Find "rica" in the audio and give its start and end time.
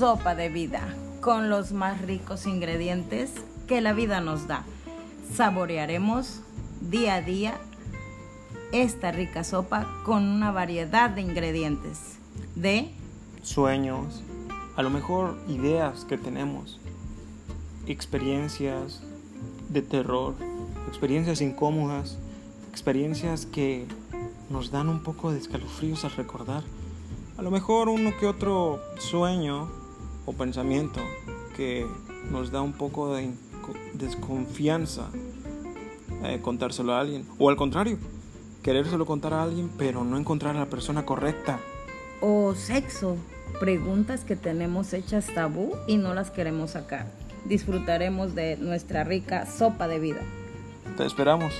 9.12-9.44, 49.04-49.46